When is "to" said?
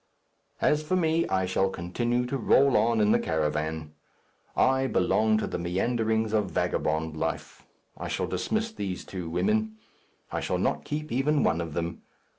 2.25-2.35, 5.37-5.45